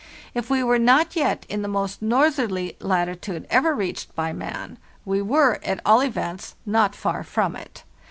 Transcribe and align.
If 0.33 0.49
we 0.49 0.63
were 0.63 0.79
not 0.79 1.15
yet 1.15 1.45
in 1.47 1.61
the 1.61 1.67
most 1.67 2.01
northerly 2.01 2.75
latitude 2.79 3.45
ever 3.51 3.75
reached 3.75 4.15
by 4.15 4.33
man, 4.33 4.79
we 5.05 5.21
were, 5.21 5.59
at 5.63 5.79
all 5.85 6.01
events, 6.01 6.55
not 6.65 6.95
far 6.95 7.21
from 7.23 7.55
it. 7.55 7.83